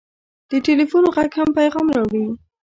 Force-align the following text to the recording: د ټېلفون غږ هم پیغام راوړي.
د 0.49 0.51
ټېلفون 0.65 1.03
غږ 1.15 1.31
هم 1.39 1.49
پیغام 1.59 1.87
راوړي. 1.95 2.25